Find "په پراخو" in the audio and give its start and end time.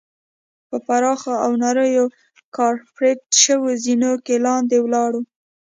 0.69-1.33